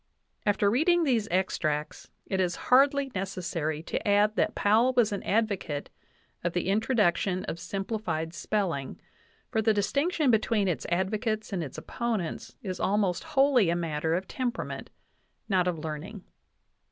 After 0.47 0.67
reading 0.71 1.03
these 1.03 1.27
extracts 1.29 2.09
it 2.25 2.39
is 2.39 2.55
hardly 2.71 3.11
necessary 3.13 3.83
to 3.83 4.07
add 4.07 4.35
that 4.35 4.55
Powell 4.55 4.93
was 4.97 5.11
an 5.11 5.21
advocate 5.21 5.91
of 6.43 6.53
the 6.53 6.69
introduction 6.69 7.45
of 7.45 7.59
simplified 7.59 8.33
spelling, 8.33 8.99
for 9.51 9.61
the 9.61 9.75
distinction 9.75 10.31
between 10.31 10.67
its 10.67 10.87
advocates 10.89 11.53
and 11.53 11.63
its 11.63 11.77
opponents 11.77 12.55
is 12.63 12.79
al 12.79 12.97
most 12.97 13.23
wholly 13.23 13.69
a 13.69 13.75
matter 13.75 14.15
of 14.15 14.27
temperament, 14.27 14.89
not 15.47 15.67
of 15.67 15.77
learning. 15.77 16.23